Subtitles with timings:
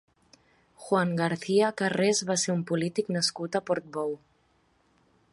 [0.85, 4.17] Juan García Carrés va ser un polític nascut a Portbou.